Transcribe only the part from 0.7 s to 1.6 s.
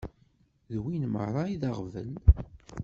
D win merra i